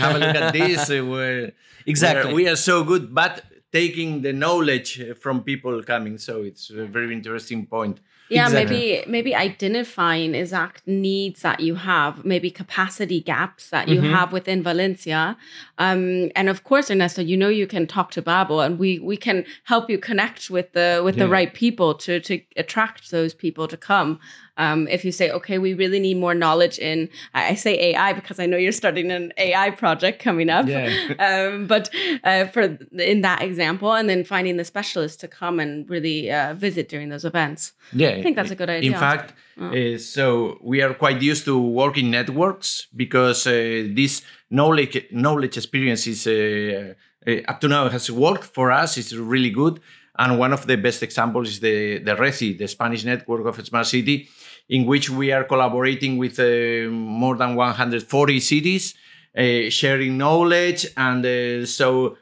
[0.04, 1.52] have a look at this uh, we're,
[1.86, 6.70] exactly we're, we are so good but taking the knowledge from people coming so it's
[6.70, 8.00] a very interesting point
[8.30, 8.76] yeah exactly.
[8.76, 14.14] maybe maybe identifying exact needs that you have maybe capacity gaps that you mm-hmm.
[14.14, 15.36] have within valencia
[15.78, 19.16] um, and of course ernesto you know you can talk to Bable and we we
[19.16, 21.24] can help you connect with the with yeah.
[21.24, 24.18] the right people to to attract those people to come
[24.60, 28.38] um, if you say, okay, we really need more knowledge in, I say AI because
[28.38, 30.66] I know you're starting an AI project coming up.
[30.66, 30.88] Yeah.
[31.28, 31.88] um, but
[32.24, 36.54] uh, for in that example, and then finding the specialist to come and really uh,
[36.54, 37.72] visit during those events.
[37.92, 38.92] Yeah, I think that's a good idea.
[38.92, 39.70] In fact, oh.
[39.70, 43.52] uh, so we are quite used to working networks because uh,
[44.00, 46.94] this knowledge knowledge experience is uh,
[47.26, 48.98] uh, up to now has worked for us.
[48.98, 49.80] It's really good.
[50.18, 53.86] And one of the best examples is the, the RECI, the Spanish network of Smart
[53.86, 54.28] City,
[54.70, 58.94] in which we are collaborating with uh, more than 140 cities,
[59.36, 62.16] uh, sharing knowledge and uh, so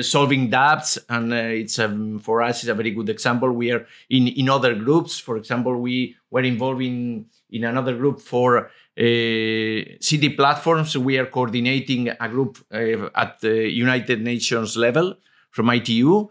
[0.00, 0.98] solving doubts.
[1.10, 3.52] And uh, it's um, for us, it's a very good example.
[3.52, 5.18] We are in, in other groups.
[5.18, 8.70] For example, we were involved in, in another group for uh,
[10.00, 10.96] city platforms.
[10.96, 15.16] We are coordinating a group uh, at the United Nations level
[15.50, 16.28] from ITU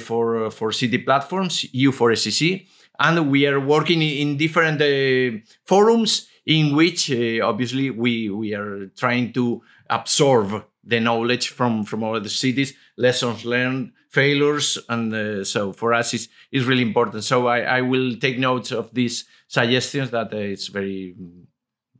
[0.00, 2.66] for, for city platforms, U4SSC
[2.98, 8.86] and we are working in different uh, forums in which uh, obviously we we are
[8.96, 15.42] trying to absorb the knowledge from from all the cities lessons learned failures and uh,
[15.42, 17.24] so for us it's, it's really important.
[17.24, 21.14] So I, I will take notes of these suggestions that uh, it's very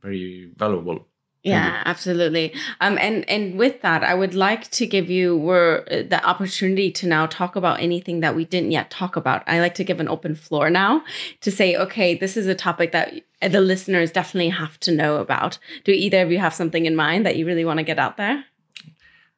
[0.01, 1.07] very valuable
[1.45, 2.53] yeah, absolutely.
[2.81, 6.91] Um, and and with that, I would like to give you were uh, the opportunity
[6.93, 9.43] to now talk about anything that we didn't yet talk about.
[9.45, 11.03] I like to give an open floor now
[11.41, 15.59] to say, okay, this is a topic that the listeners definitely have to know about.
[15.83, 18.17] Do either of you have something in mind that you really want to get out
[18.17, 18.43] there?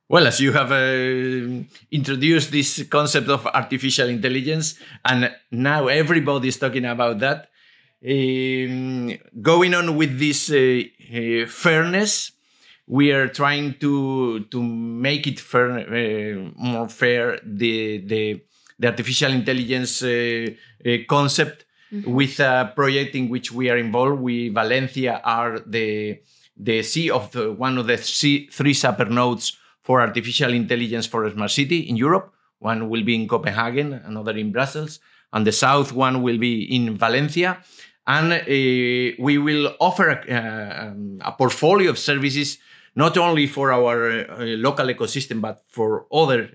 [0.09, 6.57] Well, as you have uh, introduced this concept of artificial intelligence, and now everybody is
[6.57, 7.49] talking about that.
[8.07, 12.31] Um, going on with this uh, uh, fairness,
[12.87, 18.41] we are trying to to make it fair, uh, more fair the the,
[18.79, 20.47] the artificial intelligence uh,
[20.85, 22.11] uh, concept mm-hmm.
[22.11, 24.21] with a project in which we are involved.
[24.21, 26.19] We Valencia are the
[26.55, 31.25] the C of the one of the C, three super nodes for artificial intelligence for
[31.25, 32.33] a smart city in Europe.
[32.59, 34.99] One will be in Copenhagen, another in Brussels,
[35.31, 37.59] and the south one will be in Valencia
[38.07, 38.41] and uh,
[39.19, 40.93] we will offer a, uh,
[41.29, 42.57] a, portfolio of services
[42.95, 46.49] not only for our uh, local ecosystem but for other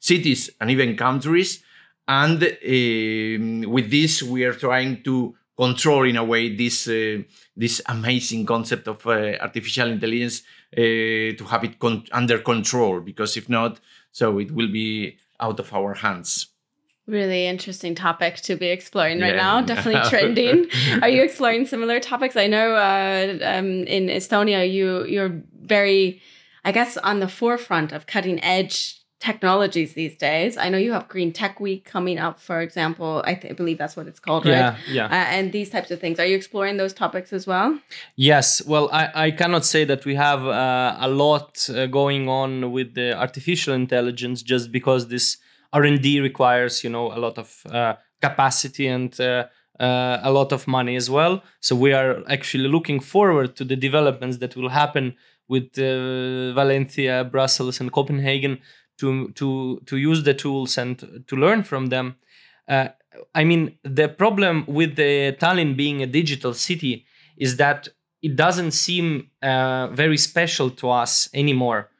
[0.00, 1.62] cities and even countries
[2.08, 7.22] and um, with this we are trying to control in a way this uh,
[7.56, 10.42] this amazing concept of uh, artificial intelligence
[10.76, 13.78] uh, to have it con- under control because if not,
[14.10, 16.51] so it will be out of our hands.
[17.06, 19.42] Really interesting topic to be exploring right Yeah.
[19.42, 19.60] now.
[19.62, 20.66] Definitely trending.
[21.02, 22.36] Are you exploring similar topics?
[22.36, 26.22] I know uh, um, in Estonia, you you're very,
[26.64, 30.56] I guess, on the forefront of cutting edge technologies these days.
[30.56, 33.22] I know you have Green Tech Week coming up, for example.
[33.24, 34.52] I, th- I believe that's what it's called, right?
[34.52, 35.06] Yeah, yeah.
[35.06, 36.18] Uh, and these types of things.
[36.18, 37.78] Are you exploring those topics as well?
[38.16, 42.72] Yes, well, I, I cannot say that we have uh, a lot uh, going on
[42.72, 45.36] with the artificial intelligence just because this
[45.72, 49.46] R and D requires, you know, a lot of uh, capacity and uh,
[49.80, 51.42] uh, a lot of money as well.
[51.60, 55.16] So we are actually looking forward to the developments that will happen
[55.48, 58.58] with uh, Valencia, Brussels, and Copenhagen
[58.98, 62.16] to to to use the tools and to learn from them.
[62.68, 62.88] Uh,
[63.34, 67.04] I mean, the problem with the Tallinn being a digital city
[67.36, 67.88] is that
[68.22, 71.90] it doesn't seem uh, very special to us anymore.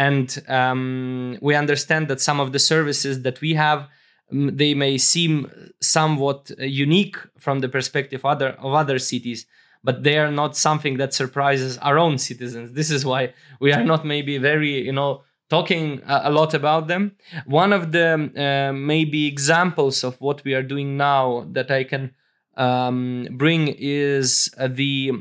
[0.00, 3.86] And um, we understand that some of the services that we have,
[4.32, 5.50] mm, they may seem
[5.82, 9.44] somewhat uh, unique from the perspective other, of other cities,
[9.84, 12.72] but they are not something that surprises our own citizens.
[12.72, 17.16] This is why we are not maybe very, you know, talking a, lot about them.
[17.44, 18.08] One of the
[18.46, 22.14] uh, maybe examples of what we are doing now that I can
[22.56, 25.12] um, bring is uh, the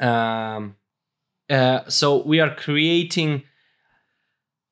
[0.00, 0.74] um,
[1.48, 3.44] uh, so we are creating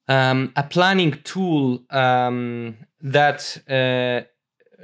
[0.09, 4.23] um, a planning tool um, that uh,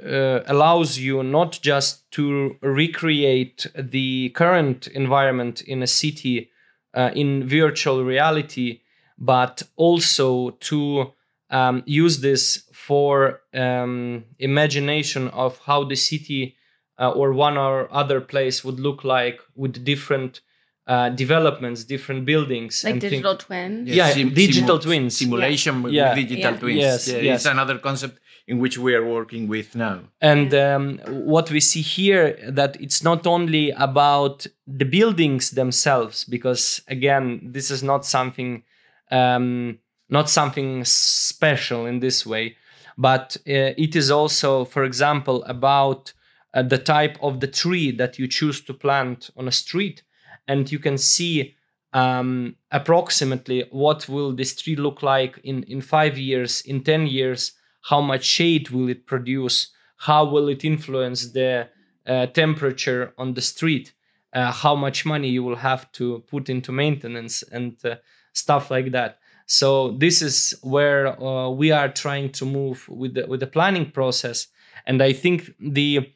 [0.05, 6.49] uh, allows you not just to recreate the current environment in a city
[6.93, 8.81] uh, in virtual reality,
[9.17, 11.13] but also to
[11.49, 16.55] um, use this for um, imagination of how the city
[16.99, 20.41] uh, or one or other place would look like with different
[20.87, 23.11] uh, developments, different buildings, Like and things.
[23.11, 23.89] digital twins?
[23.89, 25.17] Yeah, digital twins.
[25.17, 26.13] Simulation with Yeah.
[26.15, 26.59] digital Yeah.
[26.59, 26.79] twins.
[26.79, 27.35] Yes, Yeah, yes.
[27.41, 30.01] It's another concept in which we are working with now.
[30.19, 36.81] And um, what we see here that it's not only about the buildings themselves, because
[36.87, 38.63] again, this is not something
[39.11, 39.77] um,
[40.09, 42.55] not something special in this way,
[42.97, 46.13] but uh, it is also, for example, about
[46.53, 50.03] uh, the type of the tree that you choose to plant on a street,
[50.47, 51.55] and you can see
[51.93, 57.53] um, approximately what will this tree look like in in five years, in ten years
[57.89, 61.67] how much shade will it produce how will it influence the
[62.07, 63.93] uh, temperature on the street
[64.33, 67.95] uh, how much money you will have to put into maintenance and uh,
[68.33, 69.19] stuff like that.
[69.45, 73.91] So this is where uh, we are trying to move with the, with the planning
[73.91, 74.47] process.
[74.85, 76.11] And i think the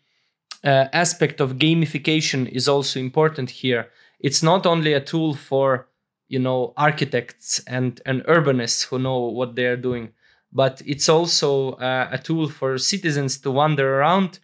[0.64, 3.88] uh, aspect of gamification is also important here
[4.20, 5.88] it's not only a tool for
[6.28, 10.11] you know architects and and urbanists who know what they are doing
[10.51, 14.39] but it's also uh, a tool for citizens to wander around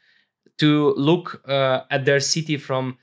[0.58, 2.98] to look uh, at their city from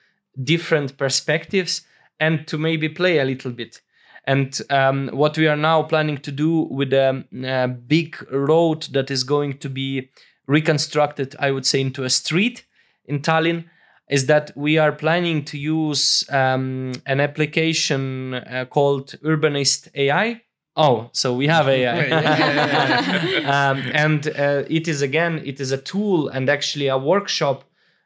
[0.45, 1.83] different perspectives
[2.21, 3.81] and to maybe play a little bit.
[4.27, 9.11] And um, what we are now planning to do with a, a big road that
[9.11, 10.11] is going to be
[10.51, 12.67] reconstructed i would say into a street
[13.05, 13.65] in tallinn
[14.11, 20.43] is that we are planning to use um, an application uh, called urbanist ai
[20.77, 22.11] Oh, so we have AI.
[23.45, 27.65] um, and uh, it is again, it is a tool and actually a workshop,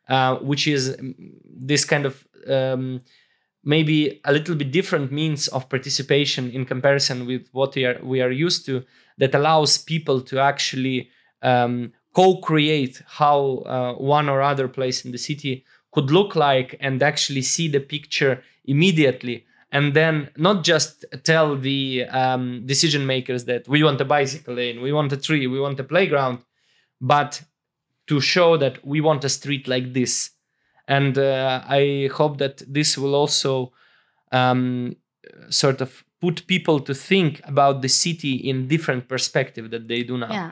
[0.09, 3.02] uh, which is mm, this kind of um,
[3.62, 8.20] maybe a little bit different means of participation in comparison with what we are we
[8.22, 8.82] are used to.
[9.18, 11.11] That allows people to actually
[11.42, 15.64] um, co-create how uh, one or other place in the city
[15.95, 22.05] could look like and actually see the picture immediately and then not just tell the
[22.11, 25.80] um, decision makers that we want a bicycle lane, we want a tree, we want
[25.80, 26.38] a playground,
[27.01, 27.42] but
[28.07, 30.30] to show that we want a street like this.
[30.86, 33.72] And uh, I hope that this will also
[34.30, 34.95] um,
[35.49, 40.16] sort of put people to think about the city in different perspective that they do
[40.16, 40.32] now.
[40.32, 40.51] Yeah,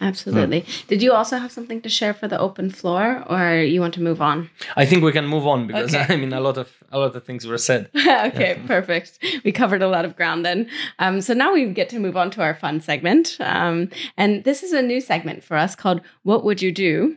[0.00, 0.64] absolutely.
[0.88, 4.02] Did you also have something to share for the open floor, or you want to
[4.02, 4.50] move on?
[4.76, 6.06] I think we can move on because Okay.
[6.14, 7.90] I mean a lot of a lot of things were said.
[7.96, 9.18] okay, perfect.
[9.44, 10.68] We covered a lot of ground then.
[10.98, 13.36] Um, so now we get to move on to our fun segment.
[13.40, 17.16] Um, and this is a new segment for us called What Would You Do?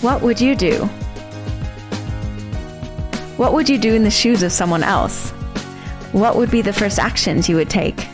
[0.00, 0.84] What would you do?
[3.36, 5.30] What would you do in the shoes of someone else?
[6.12, 8.06] What would be the first actions you would take?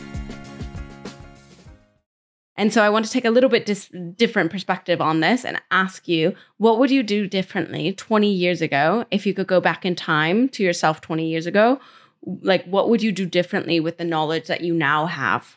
[2.61, 5.59] And so I want to take a little bit dis- different perspective on this and
[5.71, 9.87] ask you, what would you do differently 20 years ago if you could go back
[9.87, 11.81] in time to yourself 20 years ago?
[12.43, 15.57] Like, what would you do differently with the knowledge that you now have?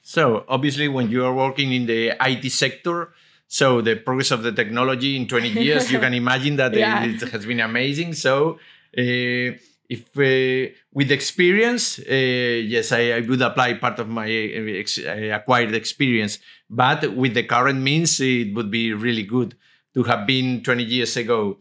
[0.00, 3.10] So obviously, when you are working in the IT sector,
[3.46, 7.04] so the progress of the technology in 20 years, you can imagine that Yeah.
[7.04, 8.14] it has been amazing.
[8.14, 8.58] So
[8.96, 9.52] uh,
[9.88, 14.98] if uh, with experience, uh, yes, I, I would apply part of my uh, ex-
[14.98, 16.38] uh, acquired experience.
[16.70, 19.56] But with the current means, it would be really good
[19.94, 21.58] to have been 20 years ago.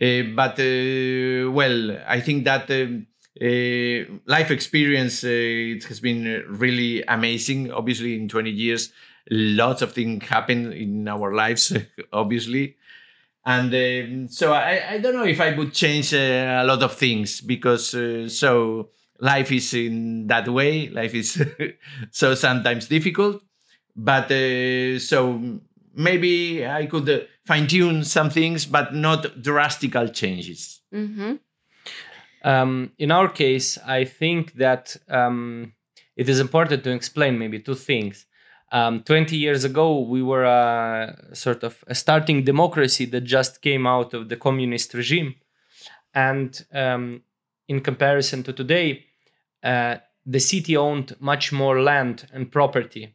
[0.00, 3.08] Uh, but uh, well, I think that um,
[3.40, 7.72] uh, life experience it has been really amazing.
[7.72, 8.92] Obviously, in 20 years,
[9.28, 11.76] lots of things happen in our lives.
[12.12, 12.76] obviously,
[13.48, 16.92] and um, so I, I don't know if I would change uh, a lot of
[16.96, 18.90] things because uh, so
[19.20, 20.90] life is in that way.
[20.90, 21.42] Life is
[22.10, 23.42] so sometimes difficult,
[23.96, 25.60] but uh, so
[25.94, 30.82] maybe I could uh, fine tune some things, but not drastical changes.
[30.92, 31.36] Mm-hmm.
[32.44, 35.72] Um, in our case, I think that um,
[36.16, 38.26] it is important to explain maybe two things.
[38.70, 43.86] Um, 20 years ago, we were a sort of a starting democracy that just came
[43.86, 45.36] out of the communist regime.
[46.14, 47.22] And um,
[47.68, 49.04] in comparison to today,
[49.62, 49.96] uh,
[50.26, 53.14] the city owned much more land and property.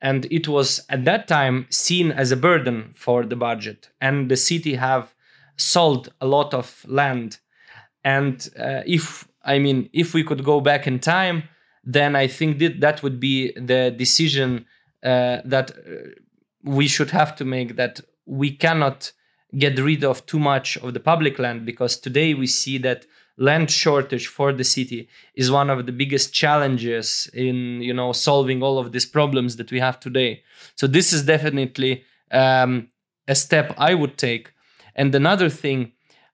[0.00, 3.90] And it was at that time seen as a burden for the budget.
[4.00, 5.14] And the city have
[5.58, 7.38] sold a lot of land
[8.04, 11.42] and uh, if i mean if we could go back in time
[11.84, 14.64] then i think that that would be the decision
[15.02, 16.10] uh, that uh,
[16.64, 19.12] we should have to make that we cannot
[19.56, 23.06] get rid of too much of the public land because today we see that
[23.38, 28.62] land shortage for the city is one of the biggest challenges in you know solving
[28.62, 30.42] all of these problems that we have today.
[30.74, 32.88] So this is definitely um,
[33.26, 34.52] a step i would take.
[34.94, 35.92] And another thing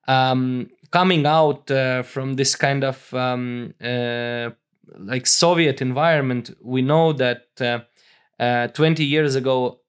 [0.08, 4.50] um, coming out uh, from this kind of um, uh,
[4.98, 7.80] like Soviet environment, we know that uh,
[8.38, 9.80] uh, 20 years ago,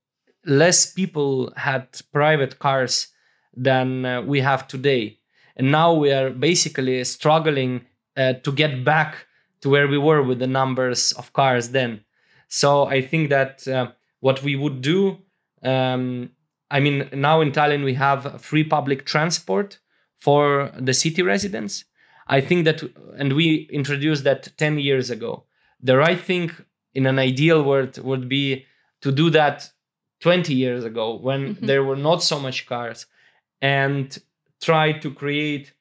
[0.45, 3.07] less people had private cars
[3.55, 5.19] than uh, we have today.
[5.55, 7.85] And now we are basically struggling
[8.17, 9.27] uh, to get back
[9.61, 12.01] to where we were with the numbers of cars then.
[12.47, 15.17] So I think that uh, what we would do,
[15.63, 16.29] um,
[16.69, 19.79] I mean, now in Tallinn we have free public transport
[20.17, 21.85] for the city residents.
[22.27, 22.83] I think that,
[23.17, 25.45] and we introduced that 10 years ago.
[25.81, 26.51] The right thing
[26.95, 28.65] in an ideal world would be
[29.01, 29.69] to do that
[30.21, 31.67] 20 years ago when Mhm.
[31.67, 33.05] there were not so much cars
[33.61, 34.17] and
[34.61, 35.73] try to create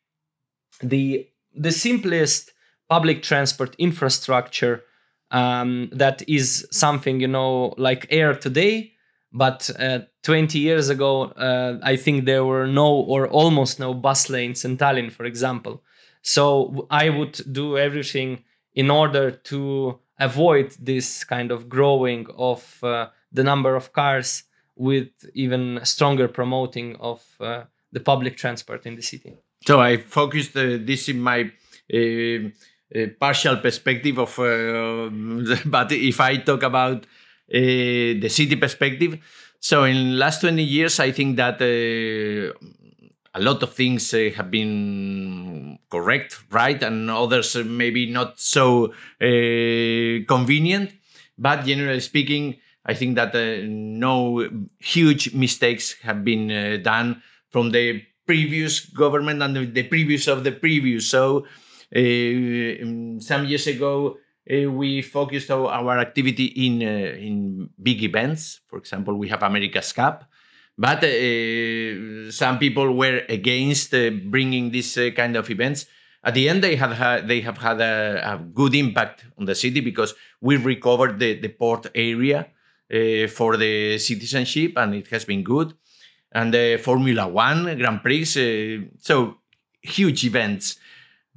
[0.83, 2.53] the the simplest
[2.89, 4.83] public transport infrastructure
[5.31, 8.93] um, that is something you know like air today
[9.33, 14.29] but uh, 20 years ago uh, i think there were no or almost no bus
[14.31, 15.83] lanes in tallinn for example
[16.23, 18.43] so i would do everything
[18.75, 24.45] in order to avoid this kind of growing of uh, the number of cars
[24.77, 29.37] with even stronger promoting of uh, the public transport in the city.
[29.67, 31.51] So I focused uh, this in my
[31.93, 35.11] uh, uh, partial perspective of, uh,
[35.67, 37.07] but if I talk about
[37.49, 39.19] the city perspective,
[39.61, 41.59] so in last 20 years, I think that
[43.35, 48.93] a lot of things uh, have been correct, right, and others uh, maybe not so
[49.21, 50.93] uh, convenient.
[51.37, 52.57] But generally speaking,
[52.87, 59.57] I think that uh, no huge mistakes have been done from the previous government and
[59.57, 61.11] the, the previous of the previous.
[61.11, 61.47] So
[61.95, 64.19] um, some years ago,
[64.51, 68.61] uh, we focused our, our activity in uh, in big events.
[68.67, 70.29] For example, we have America's Cup,
[70.77, 75.87] but uh, some people were against uh, bringing this uh, kind of events.
[76.23, 79.55] At the end, they have had, they have had a, a good impact on the
[79.55, 82.49] city because we recovered the, the port area
[83.29, 85.75] for the citizenship, and it has been good.
[86.33, 88.25] And the Formula One Grand Prix,
[89.01, 89.37] so
[89.83, 90.79] huge events.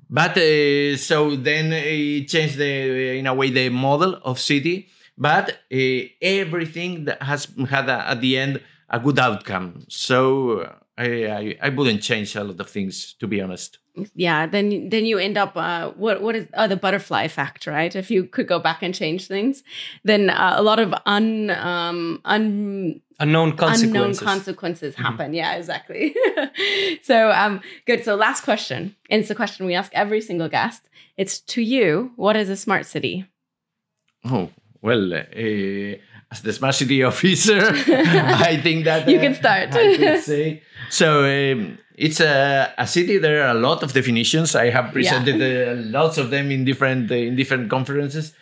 [0.09, 5.49] But uh, so then it changed the in a way the model of city, but
[5.49, 5.77] uh,
[6.21, 9.85] everything that has had a, at the end a good outcome.
[9.89, 13.79] So uh, I, I I wouldn't change a lot of things to be honest.
[14.13, 17.95] Yeah, then then you end up uh, what what is oh, the butterfly effect, right?
[17.95, 19.63] If you could go back and change things,
[20.03, 25.33] then uh, a lot of un um un unknown consequences unknown consequences happen.
[25.33, 26.15] Yeah, exactly.
[27.03, 28.03] so um good.
[28.03, 30.89] So last question, and it's a question we ask every single guest.
[31.17, 32.11] It's to you.
[32.15, 33.25] What is a smart city?
[34.25, 35.95] Oh well, uh,
[36.31, 37.59] as the smart city officer,
[38.47, 39.73] I think that you can start.
[39.73, 41.23] I could say so.
[41.23, 43.17] Um, it's a, a, city.
[43.17, 44.55] There are a lot of definitions.
[44.55, 45.71] I have presented yeah.
[45.71, 48.33] uh, lots of them in different uh, in different conferences.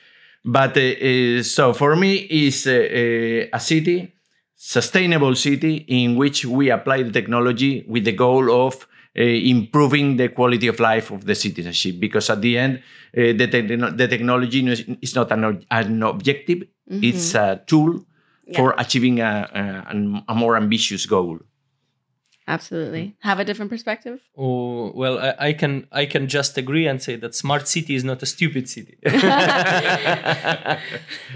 [0.44, 4.14] But uh, so for me, is a city,
[4.56, 10.28] sustainable city in which we apply the technology with the goal of uh, improving the
[10.28, 12.80] quality of life of the citizenship because at the end
[13.18, 14.68] uh, the, te- the technology
[15.02, 17.04] is not an, an objective mm-hmm.
[17.04, 18.06] it's a tool
[18.46, 18.58] yeah.
[18.58, 21.40] for achieving a, a, a more ambitious goal.
[22.48, 23.16] Absolutely.
[23.22, 24.22] Have a different perspective?
[24.38, 28.04] Oh well I, I, can i can just agree and say that smart city is
[28.04, 29.00] not a stupid city.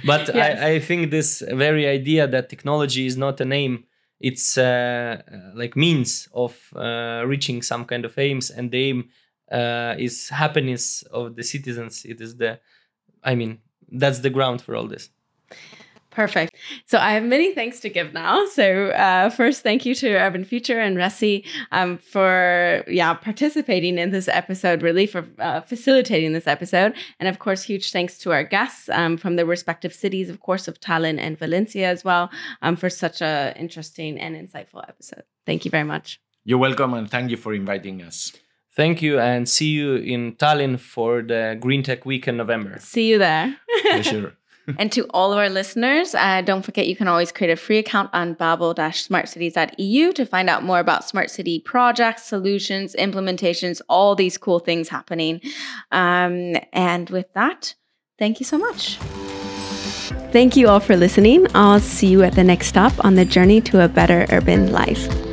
[0.06, 0.60] But yes.
[0.62, 3.86] I, I think this very idea that technology is not a name
[4.20, 5.22] it's uh,
[5.56, 9.10] like means of uh, reaching some kind of aims and the aim
[9.52, 12.06] uh, is happiness of the citizens.
[12.06, 12.60] It is the
[13.24, 13.60] i mean
[13.92, 15.10] that's the ground for all this
[16.12, 16.56] Perfect.
[16.86, 18.46] So I have many thanks to give now.
[18.48, 24.10] So uh, first, thank you to Urban Future and RECI um, for yeah participating in
[24.10, 28.44] this episode, really for uh, facilitating this episode, and of course, huge thanks to our
[28.44, 32.30] guests um, from the respective cities, of course, of Tallinn and Valencia as well,
[32.64, 35.24] um, for such a interesting and insightful episode.
[35.46, 36.20] Thank you very much.
[36.44, 38.34] You're welcome, and thank you for inviting us.
[38.76, 42.78] Thank you, and see you in Tallinn for the Green Tech Week in November.
[42.80, 43.56] See you there.
[44.02, 44.34] sure
[44.80, 47.78] and to all of our listeners, uh, don't forget you can always create a free
[47.78, 54.38] account on bable-smartcities.eu to find out more about smart city projects, solutions, implementations, all these
[54.38, 55.42] cool things happening.
[55.92, 57.76] Um, and with that,
[58.18, 58.98] thank you so much.
[60.32, 61.48] Thank you all for listening.
[61.56, 65.29] I'll see you at the next stop on the journey to a better urban life.